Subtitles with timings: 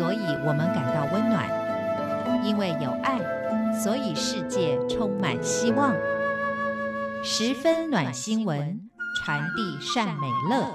[0.00, 1.44] 所以我们感到温暖；
[2.42, 3.20] 因为有爱，
[3.78, 5.94] 所以世界充满希望。
[7.22, 8.80] 十分暖心文，
[9.18, 10.74] 传递善美乐，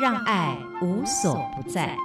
[0.00, 1.96] 让爱无所不在。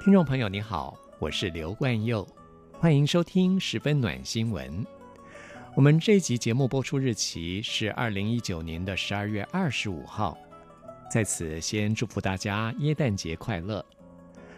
[0.00, 2.26] 听众朋友，你好，我是刘冠佑，
[2.72, 4.66] 欢迎收听《十分暖心文》。
[5.78, 10.36] 我们这一集节目播出日期是二零一九年的十二月二十五号，
[11.08, 13.86] 在此先祝福大家耶诞节快乐，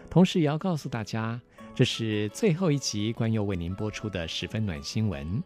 [0.09, 1.39] 同时也要告诉大家，
[1.75, 5.43] 这是最后一集冠佑为您播出的十分暖新闻。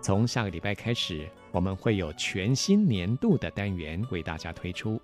[0.00, 5.02] 从下个礼拜开始，我们会有全新年度的单元为大家推出。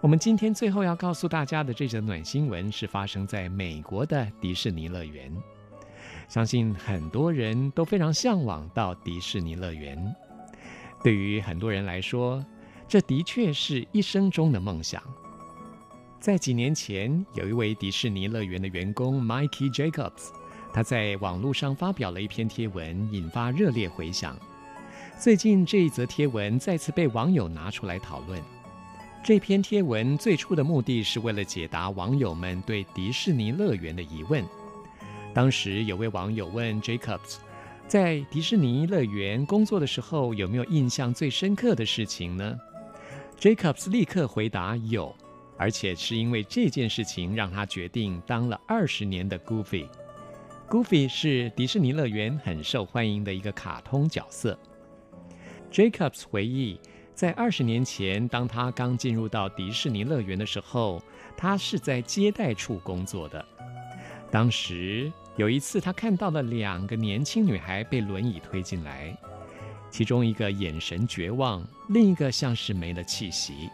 [0.00, 5.36] 我们今天最后要告诉大家的这则暖新闻是发生在美国的迪士尼乐园。
[6.30, 10.14] 相信很多人都非常向往到迪士尼乐园。
[11.02, 12.44] 对于很多人来说，
[12.86, 15.02] 这的确是一生中的梦想。
[16.20, 20.28] 在几年前，有一位迪士尼乐园的员工 Mikey Jacobs，
[20.72, 24.38] 他在网络上发表了一篇贴文，引发热烈回响。
[25.18, 28.40] 最近这一则贴文再次被网友拿出来讨论。
[29.24, 34.44] 这篇贴文最初的目的是为了解答网友们对迪士尼乐园的疑问。
[35.32, 37.36] 当时有位网友问 Jacobs，
[37.86, 42.58] 在迪士尼乐园工作的时候，有没有印象最深刻的事情呢
[43.38, 45.14] ？Jacobs 立刻回答有，
[45.56, 49.86] 而且是因为这件事情让他决定当了二十年的 Goofy。
[50.68, 54.58] Goofy 是迪士尼乐园很受欢迎的一个卡通角色。
[55.72, 56.80] Jacobs 回忆，
[57.14, 61.00] 在二十年前，当他刚进入到迪士尼乐园的时候，
[61.36, 63.44] 他是在接待处工作的。
[64.30, 69.16] 当时有一次，他看到了两个年轻女孩被轮椅推进来，
[69.90, 73.68] 其中一个眼神绝望，另一个像是没了气息，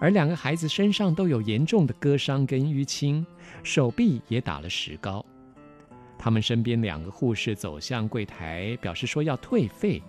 [0.00, 3.26] 而两个孩子身上都有严重的割伤跟淤青，
[3.62, 5.24] 手臂也打了石膏。
[6.18, 10.00] 他们身边两个护士走向柜台，表示说要退费，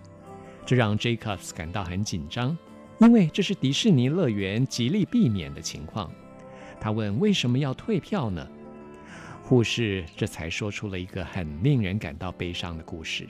[0.64, 2.56] 这让 Jacobs 感到很紧张，
[3.00, 6.10] 因为这是迪士尼乐园极力避免的情况。
[6.80, 8.48] 他问：“为什么要退票呢？”
[9.46, 13.28] 护士这才说出了一个很令人感到悲伤的故事。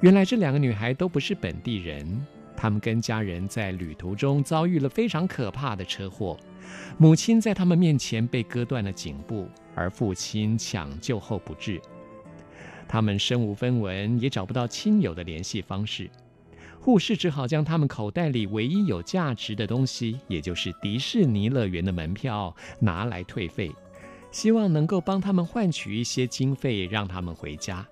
[0.00, 6.38] 原来这两个女孩都不是本地人，她们跟家人在旅途中遭遇了非常可怕的车祸，
[6.98, 11.80] 母亲在他们面前被割断了颈部，而父亲抢救后不治。
[12.86, 16.10] 他们身无分文，也找不到亲友的联系方式。
[16.78, 23.72] 护士只好将他们口袋里唯一有价值的东西，也就是迪士尼乐园的门票，拿来退费。
[24.36, 27.86] 希望能够帮他们换取一些经费，让他们回家。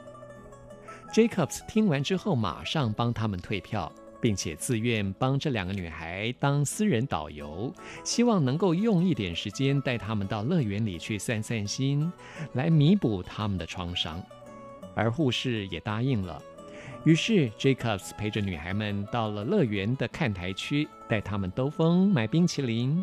[1.11, 3.91] Jacobs 听完之后，马上帮他们退票，
[4.21, 7.73] 并且自愿帮这两个女孩当私人导游，
[8.05, 12.13] 希望能够用一点时间带他们到乐园里去散散心，
[12.53, 14.23] 来弥补他们的创伤。
[14.95, 16.43] 而护士也答应了。
[17.05, 23.03] 于是 Jacobs 陪着女孩们到了乐园的看台区，带他们兜风、买冰淇淋。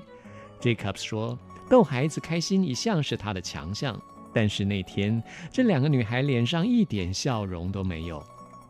[0.62, 1.36] Jacobs 说。
[1.72, 3.98] 逗孩子开心一向是他的强项，
[4.34, 8.22] 但是那天这两个女孩脸上一点笑容都没有，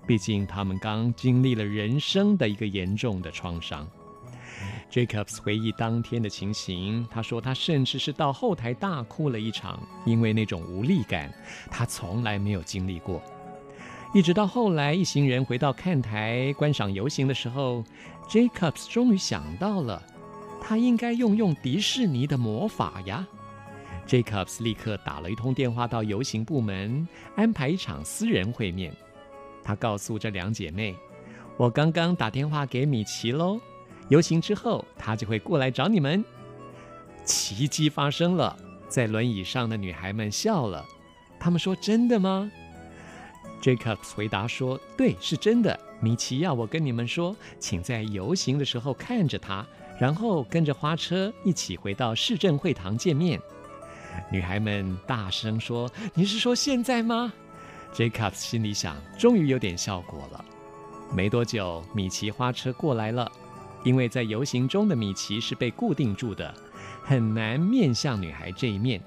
[0.05, 3.87] 毕竟她们刚经历了人生的一个严重的创伤。
[4.91, 11.33] Jacobs 回忆当天的情形，他说他甚至是到后台大哭了一场，因为那种无力感
[11.71, 13.19] 他从来没有经历过。
[14.13, 17.83] 一直到后来一行人回到看台观赏游行的时候
[18.29, 20.03] ，Jacobs 终于想到了。
[20.61, 23.27] 他应该用用迪士尼的魔法呀
[24.07, 27.05] ！Jacobs 立刻打了一通电话到游行部门，
[27.35, 28.95] 安排一场私人会面。
[29.63, 30.95] 他告诉这两姐妹
[31.57, 33.59] ：“我刚刚打电话给米奇喽，
[34.07, 36.23] 游行之后他就会过来找你们。”
[37.25, 38.55] 奇迹发生了，
[38.87, 40.85] 在轮椅上的女孩们笑了。
[41.39, 42.51] 她们说：“真的吗
[43.61, 45.77] ？”Jacobs 回答说：“对，是真的。
[45.99, 49.65] 米奇要我跟你们说，请在游行的时候看着他。”
[50.01, 53.39] 然后跟着花车一起回到市政会堂见面。
[54.31, 57.31] 女孩们大声说：“你是说现在吗
[57.93, 60.43] ？”Jacob 心里想，终于有点效果了。
[61.15, 63.31] 没多久，米奇花车过来了。
[63.83, 66.51] 因为在游行中的米奇是被固定住的，
[67.03, 68.99] 很难面向女孩这一面。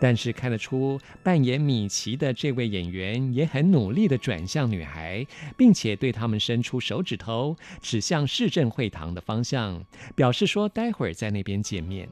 [0.00, 5.26] 但是看得出，扮演米奇的这位演员也很努力地转向女孩，
[5.56, 9.84] 并且对他们伸出手指头，指向市政会堂的方向，
[10.14, 12.08] 表示说待会儿在那边见面。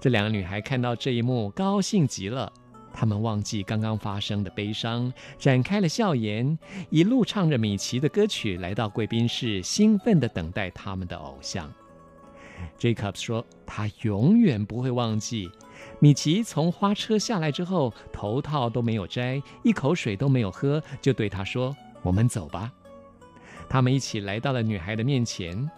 [0.00, 2.52] 这两个女孩看到这一幕，高兴极了。
[2.92, 6.58] 她们忘记刚刚发生的悲伤，展开了笑颜，
[6.90, 11.72] 一路唱着米奇的歌曲，来到贵宾室，兴奋地等待他们的偶像。
[12.76, 15.48] Jacob 说：“他永远不会忘记，
[16.00, 22.72] 米奇从花车下来之后，头套都没有摘，一口水都没有喝，就对他说：‘我们走吧。’
[23.68, 25.70] 他们一起来到了女孩的面前。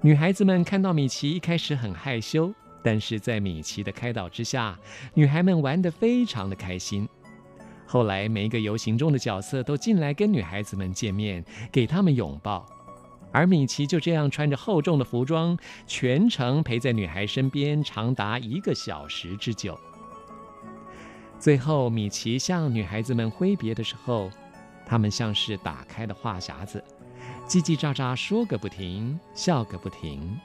[0.00, 2.52] 女孩子们看到米奇，一开始很害羞，
[2.82, 4.78] 但是在米奇的开导之下，
[5.14, 7.08] 女孩们玩得非常的开心。
[7.86, 12.66] 后来，每一个游行中的角色都进来跟女孩子们见面，给他们拥抱。”
[13.30, 19.78] 而米奇就这样穿着厚重的服装，全程陪在女孩身边，长达一个小时之久。
[21.38, 24.30] 最后，米奇向女孩子们挥别的时候，
[24.84, 26.82] 他们像是打开的话匣子，
[27.46, 30.36] 叽叽喳喳说个不停，笑个不停。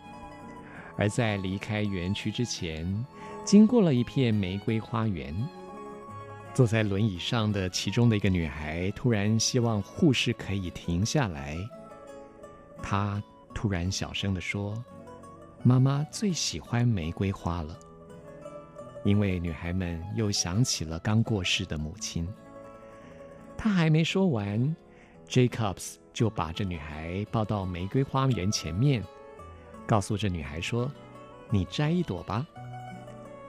[0.95, 3.05] 而在离开园区之前，
[3.43, 5.33] 经过了一片玫瑰花园，
[6.53, 11.57] 坐在轮椅上的其中的一个女孩突然希望护士可以停下来。
[12.83, 13.23] 他
[13.55, 14.75] 突然小声地说
[15.63, 17.79] ：“妈妈最喜欢玫瑰花了。”
[19.05, 22.27] 因为女孩们又想起了刚过世的母亲。
[23.57, 24.75] 他还没说完
[25.27, 29.01] ，Jacobs 就把这女孩抱到玫瑰花园前面，
[29.87, 30.91] 告诉这女孩说
[31.49, 32.45] ：“你摘一朵吧。”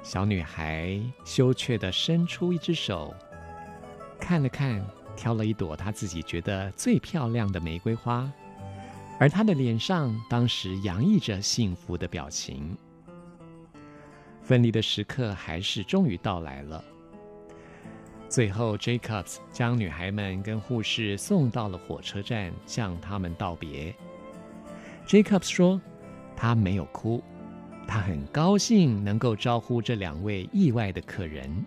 [0.03, 3.15] 小女孩羞怯地伸出一只手，
[4.21, 4.85] 看了看，
[5.17, 8.31] 挑了一朵她自己觉得最漂亮的玫瑰花。
[9.19, 12.77] 而他的脸上当时洋溢着幸福的表情。
[14.43, 16.85] 分离的时刻还是终于到来了。
[18.29, 23.95] 最后，Jacobs 将女孩们跟护士送到了火车站，向他们道别。
[25.07, 25.81] Jacobs 说
[26.35, 27.23] ：“他没有哭，
[27.87, 31.65] 他很高兴能够招呼这两位意外的客人。”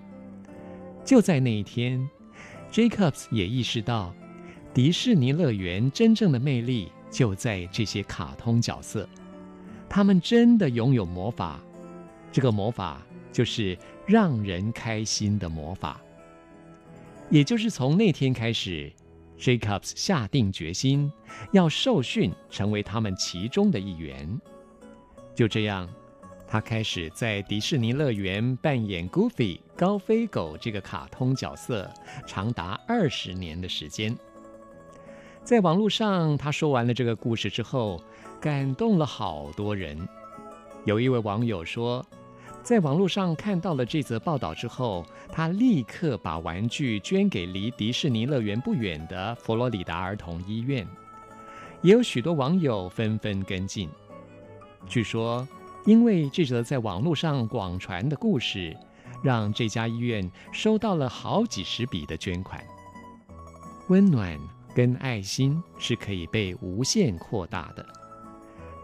[1.06, 2.08] 就在那一天
[2.72, 4.14] ，Jacobs 也意识到
[4.74, 6.92] 迪士尼乐园真正的魅力。
[7.10, 9.08] 就在这些卡通角色，
[9.90, 11.60] 他们真的拥有魔法，
[12.32, 13.02] 这个魔法
[13.32, 16.02] 就是让人开心的魔法。
[17.30, 18.92] 也就是从那天开始
[19.38, 21.12] ，Jacobs 下定决心
[21.52, 24.40] 要受训，成为他们其中的一员。
[25.36, 25.90] 就这样，
[26.48, 31.92] 他开始在迪士尼乐园扮演 Goofy 高飞狗这个卡通角色，
[32.26, 34.18] 长达二十年的时间。
[35.48, 38.04] 在网络上，他说完了这个故事之后，
[38.38, 39.98] 感动了好多人。
[40.84, 42.06] 有一位网友说，
[42.62, 50.86] 在网络上看到了这则报道之后，他立刻把玩具捐给离迪士尼乐园不远的佛罗里达儿童医院。
[51.82, 53.90] 也有许多网友纷纷跟进。
[54.86, 55.48] 据说，
[55.86, 58.76] 因为这则在网络上广传的故事，
[59.24, 62.62] 让这家医院收到了好几十笔的捐款。
[63.88, 64.38] 温暖。
[64.78, 67.84] 跟爱心是可以被无限扩大的，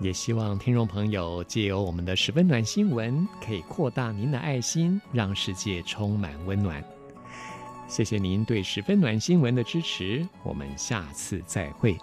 [0.01, 6.83] 也希望听众朋友借由我们的十分暖新闻，可以扩大您的爱心，让世界充满温暖。
[7.87, 11.95] 谢谢您对十分暖新闻的支持，我们下次再会。